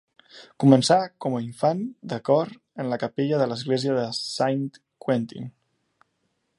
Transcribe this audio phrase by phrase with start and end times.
[0.61, 0.95] Començà
[1.25, 2.55] com infant de cor
[2.85, 5.51] en la capella de l'església de Saint-Quentin.